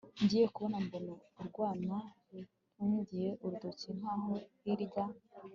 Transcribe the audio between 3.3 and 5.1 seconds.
urutoki nkaho hirya